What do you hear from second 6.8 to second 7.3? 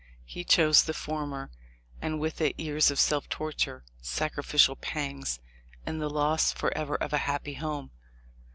of a